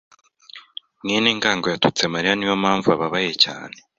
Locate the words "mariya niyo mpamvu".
2.13-2.87